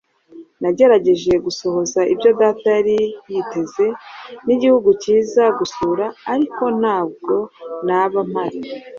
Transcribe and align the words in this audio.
Nagerageje 0.61 1.33
gusohoza 1.45 1.99
ibyo 2.13 2.29
data 2.41 2.67
yari 2.77 2.97
yiteze. 3.31 3.85
Nigihugu 4.45 4.89
cyiza 5.01 5.43
gusura, 5.59 6.05
ariko 6.33 6.63
ntabwo 6.79 7.33
naba 7.87 8.19
mpari. 8.29 8.59